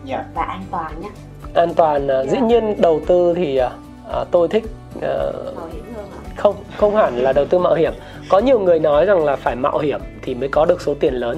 [0.08, 0.26] Yeah.
[0.36, 1.10] Và an toàn nhé
[1.54, 2.30] an toàn yeah.
[2.30, 2.48] dĩ dạ.
[2.48, 4.63] nhiên đầu tư thì uh, tôi thích
[4.98, 5.04] uh,
[6.36, 7.94] không không hẳn là đầu tư mạo hiểm
[8.30, 11.13] có nhiều người nói rằng là phải mạo hiểm thì mới có được số tiền
[11.13, 11.38] lớn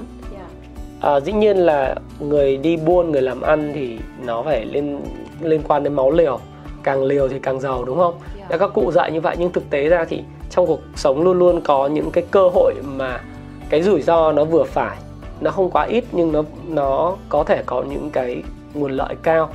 [1.01, 5.01] à, dĩ nhiên là người đi buôn người làm ăn thì nó phải liên
[5.41, 6.39] liên quan đến máu liều
[6.83, 8.59] càng liều thì càng giàu đúng không yeah.
[8.59, 10.23] các cụ dạy như vậy nhưng thực tế ra thì
[10.55, 13.21] trong cuộc sống luôn luôn có những cái cơ hội mà
[13.69, 14.97] cái rủi ro nó vừa phải
[15.41, 19.49] nó không quá ít nhưng nó nó có thể có những cái nguồn lợi cao.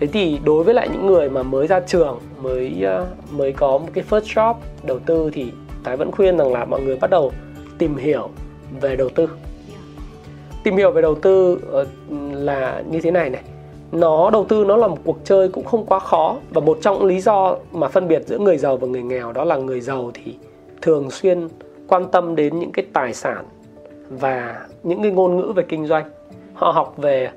[0.00, 3.78] Thế thì đối với lại những người mà mới ra trường mới uh, mới có
[3.78, 5.52] một cái first job đầu tư thì
[5.84, 7.32] thái vẫn khuyên rằng là mọi người bắt đầu
[7.78, 8.28] tìm hiểu
[8.80, 9.28] về đầu tư.
[10.64, 11.88] Tìm hiểu về đầu tư uh,
[12.32, 13.42] là như thế này này
[13.92, 16.36] nó đầu tư nó là một cuộc chơi cũng không quá khó.
[16.50, 19.44] Và một trong lý do mà phân biệt giữa người giàu và người nghèo đó
[19.44, 20.36] là người giàu thì
[20.82, 21.48] thường xuyên
[21.88, 23.44] quan tâm đến những cái tài sản
[24.08, 26.10] và những cái ngôn ngữ về kinh doanh.
[26.54, 27.30] Họ học về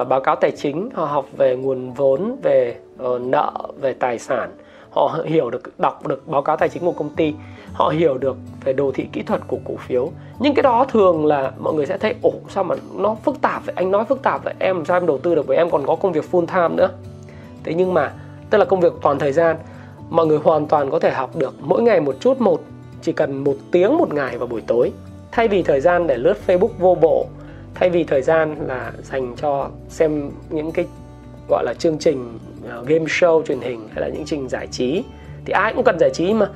[0.00, 4.18] uh, báo cáo tài chính họ học về nguồn vốn về uh, nợ về tài
[4.18, 4.50] sản
[4.90, 7.34] họ hiểu được, đọc được báo cáo tài chính của công ty.
[7.72, 10.10] Họ hiểu được về đồ thị kỹ thuật của cổ phiếu.
[10.38, 13.66] Nhưng cái đó thường là mọi người sẽ thấy, ồ, sao mà nó phức tạp
[13.66, 13.74] vậy?
[13.76, 15.96] Anh nói phức tạp vậy, em sao em đầu tư được với em còn có
[15.96, 16.88] công việc full time nữa.
[17.64, 18.12] Thế nhưng mà,
[18.50, 19.56] tức là công việc toàn thời gian,
[20.10, 22.60] mọi người hoàn toàn có thể học được mỗi ngày một chút một,
[23.02, 24.92] chỉ cần một tiếng một ngày vào buổi tối.
[25.32, 27.26] Thay vì thời gian để lướt facebook vô bổ
[27.80, 30.86] thay vì thời gian là dành cho xem những cái,
[31.48, 32.38] gọi là, chương trình
[32.86, 35.04] game show truyền hình hay là những trình giải trí
[35.44, 36.50] thì ai cũng cần giải trí mà.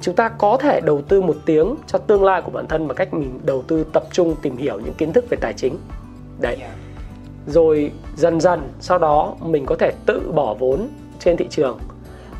[0.00, 2.96] Chúng ta có thể đầu tư một tiếng cho tương lai của bản thân bằng
[2.96, 5.78] cách mình đầu tư tập trung tìm hiểu những kiến thức về tài chính.
[6.40, 6.56] Đấy.
[7.46, 11.78] Rồi dần dần sau đó mình có thể tự bỏ vốn trên thị trường.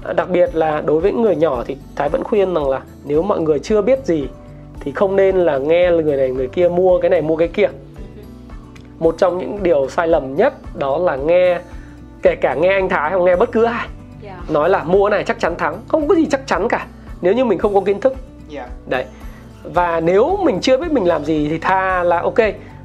[0.04, 3.22] À, đặc biệt là đối với người nhỏ thì thái vẫn khuyên rằng là nếu
[3.22, 4.24] mọi người chưa biết gì
[4.80, 7.68] thì không nên là nghe người này người kia mua cái này mua cái kia.
[8.98, 11.60] Một trong những điều sai lầm nhất đó là nghe
[12.26, 13.88] kể cả nghe anh thái hoặc nghe bất cứ ai.
[14.24, 14.50] Yeah.
[14.50, 15.76] nói là mua cái này chắc chắn thắng.
[15.88, 16.86] Không có gì chắc chắn cả.
[17.20, 18.14] Nếu như mình không có kiến thức.
[18.48, 18.66] Dạ.
[18.86, 19.04] đấy.
[19.62, 22.38] Và nếu mình chưa biết mình làm gì thì tha là ok.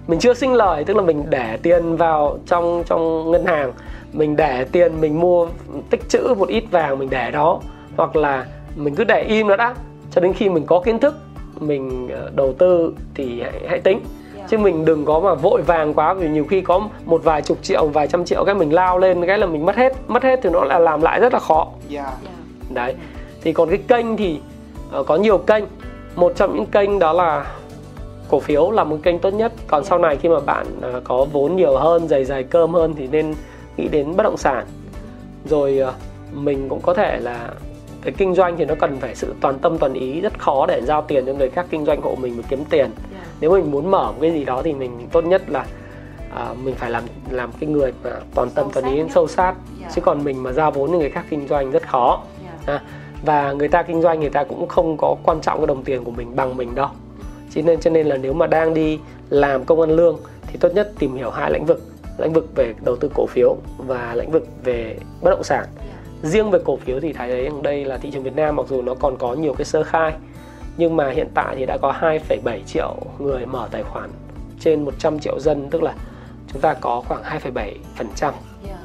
[0.07, 3.71] Mình chưa sinh lời tức là mình để tiền vào trong trong ngân hàng.
[4.13, 5.47] Mình để tiền mình mua
[5.89, 7.61] tích trữ một ít vàng mình để đó.
[7.97, 9.75] Hoặc là mình cứ để im nó đã.
[10.11, 11.15] Cho đến khi mình có kiến thức
[11.59, 13.97] mình ờ, đầu tư thì hãy, hãy tính.
[13.97, 14.20] Yeah.
[14.51, 17.57] Chứ mình đừng có mà vội vàng quá vì nhiều khi có một vài chục
[17.61, 20.39] triệu vài trăm triệu cái mình lao lên cái là mình mất hết mất hết
[20.43, 22.03] thì nó là làm lại rất là khó Dạ.
[22.03, 22.13] Yeah.
[22.69, 22.95] đấy
[23.41, 24.39] thì còn cái kênh thì
[24.91, 25.63] ờ, có nhiều kênh
[26.15, 27.45] một trong những kênh đó là
[28.29, 31.25] cổ phiếu là một kênh tốt nhất còn sau này khi mà bạn ờ, có
[31.31, 33.35] vốn nhiều hơn dày dày cơm hơn thì nên
[33.77, 34.65] nghĩ đến bất động sản
[35.45, 35.93] rồi ờ,
[36.33, 37.49] mình cũng có thể là
[38.01, 40.81] cái kinh doanh thì nó cần phải sự toàn tâm toàn ý rất khó để
[40.81, 43.27] giao tiền cho người khác kinh doanh hộ mình mà kiếm tiền Yeah.
[43.41, 45.65] nếu mình muốn mở một cái gì đó thì mình tốt nhất là
[46.35, 49.55] à, mình phải làm làm cái người mà toàn tâm Sâu toàn ý sâu sát
[49.79, 49.93] Yeah.
[49.95, 52.21] chứ còn mình mà giao vốn cho người khác kinh doanh rất khó
[52.65, 52.81] Yeah.
[52.81, 52.83] à,
[53.25, 56.03] và người ta kinh doanh người ta cũng không có quan trọng cái đồng tiền
[56.03, 56.87] của mình bằng mình đâu
[57.55, 60.69] cho nên cho nên là nếu mà đang đi làm công ăn lương thì tốt
[60.73, 61.81] nhất tìm hiểu hai lĩnh vực
[62.17, 65.65] lĩnh vực về đầu tư cổ phiếu và lĩnh vực về bất động sản.
[66.23, 68.65] Riêng về cổ phiếu thì thấy đấy rằng đây là thị trường Việt Nam mặc
[68.69, 70.13] dù nó còn có nhiều cái sơ khai
[70.77, 74.09] nhưng mà hiện tại thì đã có 2,7 triệu người mở tài khoản
[74.59, 75.93] trên 100 triệu dân tức là
[76.47, 78.31] chúng ta có khoảng 2,7%
[78.65, 78.79] Yeah.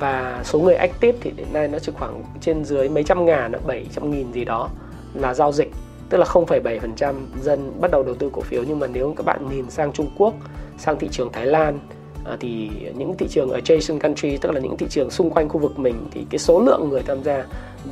[0.00, 3.52] và số người active thì đến nay nó chỉ khoảng trên dưới mấy trăm ngàn,
[3.66, 4.68] 700 nghìn gì đó
[5.14, 5.70] là giao dịch
[6.10, 9.48] tức là 0,7% dân bắt đầu đầu tư cổ phiếu nhưng mà nếu các bạn
[9.50, 10.34] nhìn sang Trung Quốc,
[10.78, 11.78] sang thị trường Thái Lan
[12.28, 15.58] à, thì những thị trường adjacent country tức là những thị trường xung quanh khu
[15.60, 17.44] vực mình thì cái số lượng người tham gia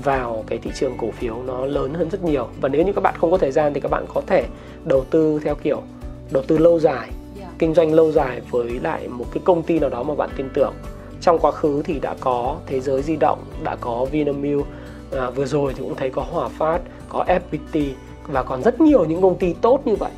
[0.02, 3.00] vào cái thị trường cổ phiếu nó lớn hơn rất nhiều và nếu như các
[3.00, 4.44] bạn không có thời gian thì các bạn có thể
[4.84, 5.82] đầu tư theo kiểu
[6.30, 7.52] đầu tư lâu dài Yeah.
[7.58, 10.48] kinh doanh lâu dài với lại một cái công ty nào đó mà bạn tin
[10.54, 10.74] tưởng
[11.20, 14.66] trong quá khứ thì đã có thế giới di động đã có Vinamilk
[15.12, 17.86] à, vừa rồi thì cũng thấy có Hòa Phát có FPT
[18.26, 20.10] và còn rất nhiều những công ty tốt như vậy.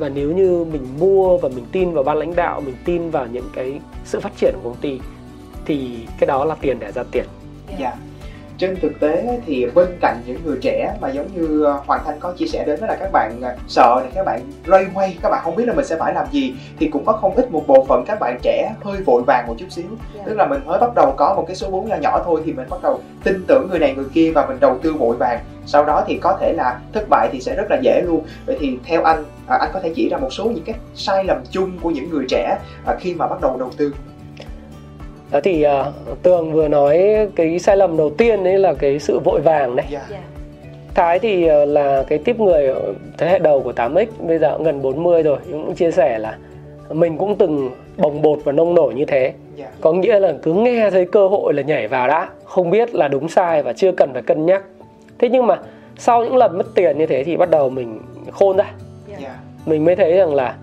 [0.00, 3.26] Và nếu như mình mua và mình tin vào ban lãnh đạo mình tin vào
[3.26, 5.00] những cái sự phát triển của công ty
[5.64, 7.24] thì cái đó là tiền để ra tiền
[7.78, 7.92] Dạ.
[8.58, 12.20] Trên thực tế thì bên cạnh những người trẻ mà giống như ờ, Hoàng Thanh
[12.20, 15.18] có chia sẻ đến đó là các bạn ờ, sợ này, các bạn loay hoay,
[15.22, 17.50] các bạn không biết là mình sẽ phải làm gì thì cũng có không ít
[17.50, 19.84] một bộ phận các bạn trẻ hơi vội vàng một chút xíu.
[20.14, 20.26] Yeah.
[20.26, 22.52] Tức là mình mới bắt đầu có một cái số vốn nhỏ nhỏ thôi thì
[22.52, 25.40] mình bắt đầu tin tưởng người này người kia và mình đầu tư vội vàng.
[25.66, 28.24] Sau đó thì có thể là thất bại thì sẽ rất là dễ luôn.
[28.46, 31.24] Vậy thì theo anh, à, anh có thể chỉ ra một số những cái sai
[31.24, 33.94] lầm chung của những người trẻ à, khi mà bắt đầu đầu tư.
[35.30, 37.02] đó thì uh, tường vừa nói
[37.36, 40.00] cái sai lầm đầu tiên đấy là cái sự vội vàng đấy Dạ.
[40.10, 40.22] Yeah.
[40.94, 42.74] Thái thì ờ, là cái tiếp người
[43.18, 46.38] thế hệ đầu của 8X Bây giờ cũng gần 40 rồi Cũng chia sẻ là
[46.90, 49.66] Mình cũng từng bồng bột và nông nổi như thế Dạ.
[49.80, 53.08] Có nghĩa là cứ nghe thấy cơ hội là nhảy vào đã Không biết là
[53.08, 54.62] đúng sai và chưa cần phải cân nhắc
[55.18, 55.58] Thế nhưng mà
[55.98, 58.00] sau những lần mất tiền như thế thì bắt đầu mình
[58.32, 58.76] khôn ra Yeah.
[58.80, 58.89] Dạ.
[59.70, 60.54] Mình mới thấy rằng là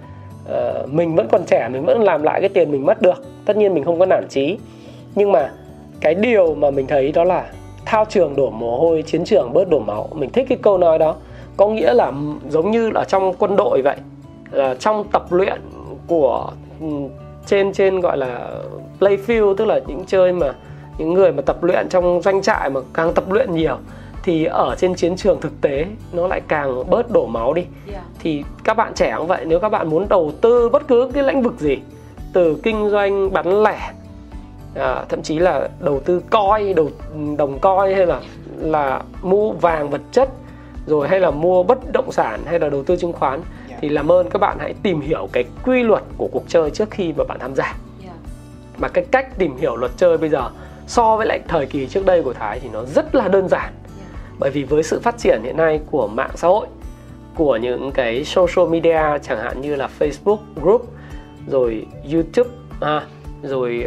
[0.52, 3.24] uh, Mình vẫn còn trẻ, mình vẫn làm lại cái tiền mình mất được.
[3.46, 4.58] Tất nhiên mình không có nản chí.
[5.16, 5.52] Nhưng mà
[6.02, 7.46] cái điều mà mình thấy đó là
[7.86, 10.10] thao trường đổ mồ hôi chiến trường bớt đổ máu.
[10.14, 11.16] Mình thích cái câu nói đó.
[11.58, 12.12] Có nghĩa là
[12.50, 13.96] giống như là trong quân đội vậy.
[14.52, 15.62] Là trong tập luyện
[16.08, 16.52] của
[17.46, 18.50] trên trên gọi là
[19.00, 20.54] playfield tức là những chơi mà
[20.98, 23.78] những người mà tập luyện trong doanh trại mà càng tập luyện nhiều
[24.28, 28.04] thì ở trên chiến trường thực tế nó lại càng bớt đổ máu đi yeah.
[28.20, 31.24] thì các bạn trẻ cũng vậy nếu các bạn muốn đầu tư bất cứ cái
[31.24, 31.78] lĩnh vực gì
[32.34, 33.92] từ kinh doanh bán lẻ
[34.76, 36.90] à, thậm chí là đầu tư coi đầu
[37.38, 38.22] đồng coi hay là
[38.58, 40.30] là mua vàng vật chất
[40.88, 43.78] rồi hay là mua bất động sản hay là đầu tư chứng khoán Dạ.
[43.82, 46.92] thì làm ơn các bạn hãy tìm hiểu cái quy luật của cuộc chơi trước
[46.92, 48.16] khi mà bạn tham gia Yeah.
[48.78, 50.50] mà cái cách tìm hiểu luật chơi bây giờ
[50.88, 53.74] so với lại thời kỳ trước đây của Thái thì nó rất là đơn giản
[53.74, 53.87] Yeah.
[54.40, 56.68] Bởi vì với sự phát triển hiện nay của mạng xã hội
[57.36, 60.94] của những cái social media chẳng hạn như là Facebook group
[61.48, 62.50] rồi YouTube
[62.82, 63.02] à,
[63.44, 63.86] rồi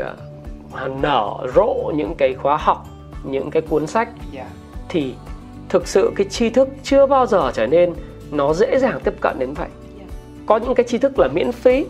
[0.75, 2.87] à, nở rộ những cái khóa học
[3.25, 4.47] những cái cuốn sách dạ.
[4.89, 5.15] thì
[5.69, 7.93] thực sự cái tri thức chưa bao giờ trở nên
[8.31, 9.69] nó dễ dàng tiếp cận đến vậy.
[9.99, 10.11] Yeah.
[10.47, 11.87] có những cái tri thức là miễn phí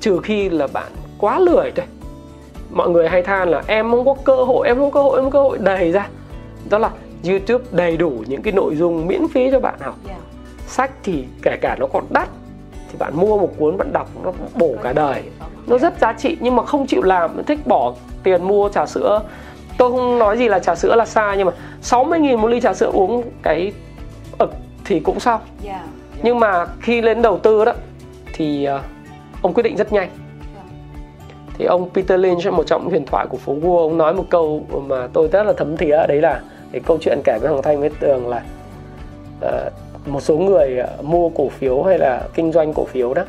[0.00, 1.86] trừ khi là bạn quá lười thôi.
[2.70, 5.18] Mọi người hay than là em không có cơ hội em không có cơ hội
[5.18, 6.08] em không có cơ hội đầy ra.
[6.70, 6.90] Đó là
[7.28, 9.94] youtube đầy đủ những cái nội dung miễn phí cho bạn học.
[10.08, 10.20] Yeah.
[10.66, 12.28] sách thì kể cả nó còn đắt
[12.88, 15.22] thì bạn mua một cuốn bạn đọc nó bổ cả đời.
[15.66, 19.22] nó rất giá trị nhưng mà không chịu làm thích bỏ tiền mua trà sữa.
[19.78, 22.74] Tôi không nói gì là trà sữa là sai nhưng mà 60.000 một ly trà
[22.74, 23.72] sữa uống cái
[24.38, 24.50] ực
[24.84, 25.40] thì cũng xong.
[25.64, 25.82] Yeah.
[26.22, 27.72] nhưng mà khi lên đầu tư đó
[28.34, 28.80] thì ờ,
[29.42, 30.10] ông quyết định rất nhanh.
[31.58, 34.24] Thì ông Peter Lynch một trong những huyền thoại của phố Wall ông nói một
[34.30, 36.40] câu mà tôi rất là thấm thía đấy là
[36.74, 38.42] cái câu chuyện kể với Hoàng Thanh với Tường là
[39.40, 39.70] ờ,
[40.06, 43.22] một số người ờ, mua cổ phiếu hay là kinh doanh cổ phiếu đó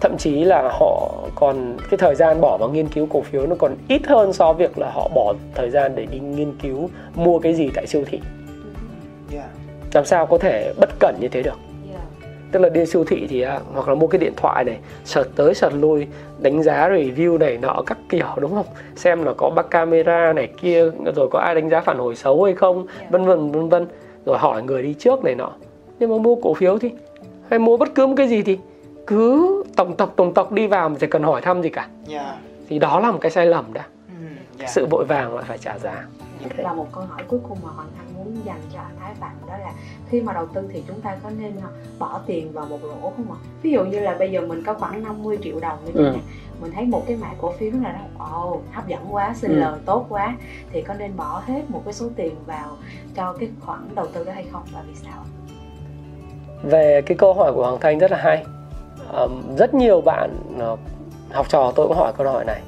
[0.00, 3.56] thậm chí là họ còn cái thời gian bỏ vào nghiên cứu cổ phiếu nó
[3.58, 6.90] còn ít hơn so với việc là họ bỏ thời gian để đi nghiên cứu
[7.14, 8.20] mua cái gì tại siêu thị.
[9.30, 9.48] Dạ
[9.92, 11.58] làm sao có thể bất cẩn như thế được.
[12.52, 15.28] Tức là đi siêu thị thì à, hoặc là mua cái điện thoại này sợt
[15.36, 16.06] tới sợt lui
[16.38, 18.66] đánh giá review này nọ các kiểu đúng không?
[18.96, 22.44] Xem là có bác camera này kia rồi có ai đánh giá phản hồi xấu
[22.44, 23.10] hay không Yeah.
[23.10, 23.86] vân vân vân vân
[24.26, 25.50] rồi hỏi người đi trước này nọ.
[25.98, 26.90] Nhưng mà mua cổ phiếu thì
[27.50, 28.58] hay mua bất cứ một cái gì thì
[29.06, 31.88] cứ tổng tộc tổng tộc đi vào mà chỉ cần hỏi thăm gì cả.
[32.06, 32.36] Dạ.
[32.68, 34.26] Thì đó là một cái sai lầm đã ừ,
[34.58, 34.66] dạ.
[34.66, 36.04] Sự vội vàng lại phải trả giá
[36.58, 39.32] và một câu hỏi cuối cùng mà hoàng anh muốn dành cho anh thái phạm
[39.48, 39.72] đó là
[40.08, 43.12] khi mà đầu tư thì chúng ta có nên ờ, bỏ tiền vào một lỗ
[43.16, 43.38] không ạ?
[43.62, 46.16] Ví dụ như là bây giờ mình có khoảng 50 triệu đồng như thế Ừ.
[46.60, 49.56] mình thấy một cái mã cổ phiếu là ồ hấp dẫn quá sinh Ừ.
[49.58, 50.36] lời tốt quá
[50.72, 52.76] thì có nên bỏ hết một cái số tiền vào
[53.14, 55.24] cho cái khoản đầu tư đó hay không và vì sao?
[56.62, 58.44] Về cái câu hỏi của Hoàng Thanh rất là hay.
[59.12, 60.76] Ờm, rất nhiều bạn ờ,
[61.32, 62.60] học trò tôi cũng hỏi câu hỏi này.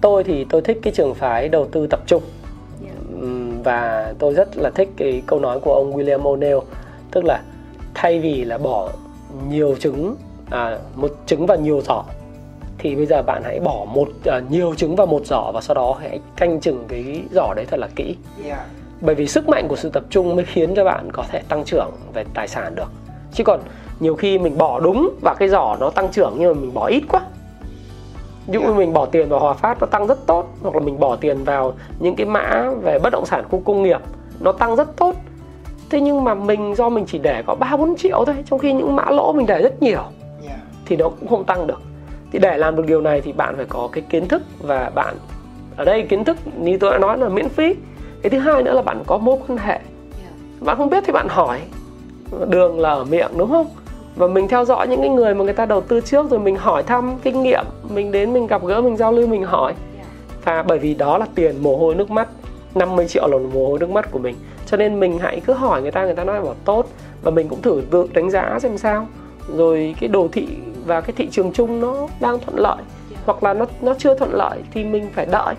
[0.00, 2.22] Tôi thì tôi thích cái trường phái đầu tư tập trung
[3.64, 6.60] và tôi rất là thích cái câu nói của ông William O'Neill
[7.10, 7.42] tức là
[7.94, 8.88] thay vì là bỏ
[9.48, 10.16] nhiều trứng
[10.50, 12.04] à, một trứng vào nhiều giỏ
[12.78, 15.74] thì bây giờ bạn hãy bỏ một à, nhiều trứng vào một giỏ và sau
[15.74, 18.16] đó hãy canh chừng cái giỏ đấy thật là kỹ.
[19.00, 21.64] Bởi vì sức mạnh của sự tập trung mới khiến cho bạn có thể tăng
[21.64, 22.88] trưởng về tài sản được.
[23.32, 23.60] Chứ còn
[24.00, 26.86] nhiều khi mình bỏ đúng và cái giỏ nó tăng trưởng nhưng mà mình bỏ
[26.86, 27.20] ít quá
[28.46, 28.78] ví dụ như Yeah.
[28.78, 31.44] mình bỏ tiền vào Hòa Phát nó tăng rất tốt hoặc là mình bỏ tiền
[31.44, 34.00] vào những cái mã về bất động sản khu công nghiệp
[34.40, 35.14] nó tăng rất tốt.
[35.90, 38.72] Thế nhưng mà mình do mình chỉ để có ba bốn triệu thôi trong khi
[38.72, 40.02] những mã lỗ mình để rất nhiều
[40.46, 40.56] dạ.
[40.86, 41.82] thì nó cũng không tăng được.
[42.32, 45.14] Thì để làm được điều này thì bạn phải có cái kiến thức và bạn
[45.76, 47.74] ở đây kiến thức như tôi đã nói là miễn phí.
[48.22, 49.72] Cái thứ hai nữa là bạn có mối quan hệ.
[49.72, 49.82] Yeah.
[50.60, 51.60] bạn không biết thì bạn hỏi.
[52.48, 53.66] Đường là ở miệng đúng không
[54.16, 56.56] và mình theo dõi những cái người mà người ta đầu tư trước rồi mình
[56.56, 59.74] hỏi thăm kinh nghiệm mình đến mình gặp gỡ mình giao lưu mình hỏi.
[60.44, 62.28] Và bởi vì đó là tiền mồ hôi nước mắt
[62.74, 64.36] 50 triệu là mồ hôi nước mắt của mình.
[64.66, 66.88] Cho nên mình hãy cứ hỏi người ta người ta nói bảo tốt.
[67.22, 69.06] Và mình cũng thử tự đánh giá xem sao.
[69.56, 70.46] Rồi cái đồ thị
[70.86, 72.82] và cái thị trường chung nó đang thuận lợi
[73.24, 75.54] hoặc là nó nó chưa thuận lợi thì mình phải đợi.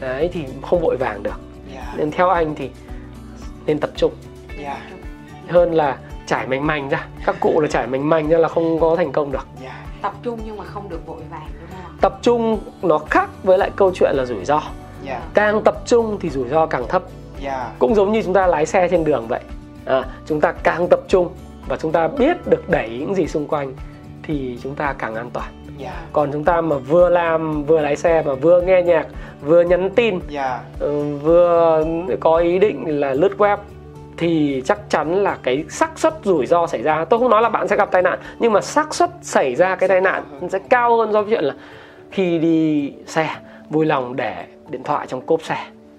[0.00, 1.40] Đấy thì không vội vàng được.
[1.74, 1.94] Dạ.
[1.96, 2.70] Nên theo anh thì
[3.66, 4.12] nên tập trung.
[4.62, 4.80] Dạ.
[5.48, 7.06] Hơn là trải mảnh mảnh ra.
[7.26, 9.46] Các cụ là trải mảnh mảnh ra là không có thành công được.
[9.62, 9.84] Dạ.
[10.02, 13.58] Tập trung nhưng mà không được vội vàng đúng không tập trung nó khác với
[13.58, 14.62] lại câu chuyện là rủi ro.
[15.04, 15.20] Dạ.
[15.34, 17.02] Càng tập trung thì rủi ro càng thấp.
[17.40, 17.70] Dạ.
[17.78, 19.40] Cũng giống như chúng ta lái xe trên đường vậy.
[19.84, 21.28] À, chúng ta càng tập trung
[21.68, 23.72] và chúng ta biết được đẩy những gì xung quanh
[24.22, 25.48] thì chúng ta càng an toàn.
[25.78, 26.02] Dạ.
[26.12, 29.06] Còn chúng ta mà vừa làm vừa lái xe mà vừa nghe nhạc
[29.40, 30.60] vừa nhắn tin dạ.
[30.78, 31.84] ừ, vừa
[32.20, 33.58] có ý định là lướt web
[34.18, 37.04] thì chắc chắn là cái xác suất rủi ro xảy ra.
[37.04, 39.76] Tôi không nói là bạn sẽ gặp tai nạn nhưng mà xác suất xảy ra
[39.76, 41.54] cái tai nạn sẽ cao hơn do chuyện là
[42.10, 43.28] khi đi xe
[43.70, 45.56] vui lòng để điện thoại trong cốp xe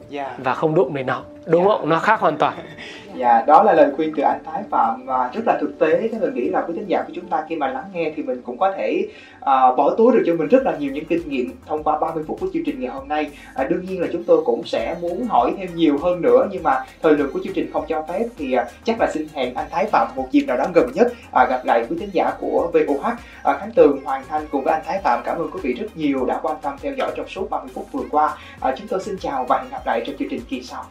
[0.09, 0.35] dạ.
[0.37, 1.21] và không đụng đến nó.
[1.45, 1.69] Đúng Dạ.
[1.69, 1.89] không?
[1.89, 2.53] Nó khác hoàn toàn
[3.19, 6.09] Dạ, đó là lời khuyên từ anh Thái Phạm và rất là thực tế.
[6.11, 8.23] Thế mình nghĩ là quý thính giả của chúng ta khi mà lắng nghe thì
[8.23, 9.07] mình cũng có thể
[9.39, 9.45] uh,
[9.77, 12.37] bỏ túi được cho mình rất là nhiều những kinh nghiệm thông qua 30 phút
[12.41, 13.31] của chương trình ngày hôm nay.
[13.61, 16.63] Uh, đương nhiên là chúng tôi cũng sẽ muốn hỏi thêm nhiều hơn nữa nhưng
[16.63, 19.53] mà thời lượng của chương trình không cho phép thì uh, chắc là xin hẹn
[19.53, 22.31] anh Thái Phạm một dịp nào đó gần nhất uh, gặp lại quý thính giả
[22.39, 23.07] của VOH.
[23.07, 25.87] Uh, Khánh Tường, Hoàng Thanh cùng với anh Thái Phạm cảm ơn quý vị rất
[25.95, 28.37] nhiều đã quan tâm theo dõi trong suốt 30 phút vừa qua.
[28.69, 30.83] Uh, chúng tôi xin chào và hẹn gặp lại trong chương trình kỳ sau.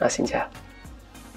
[0.00, 0.48] À, xin chào.